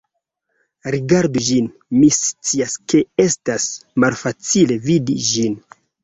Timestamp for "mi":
1.97-2.07